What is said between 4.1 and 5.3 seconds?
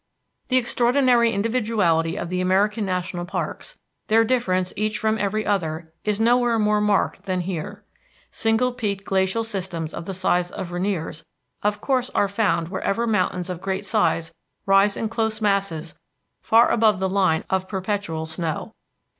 difference, each from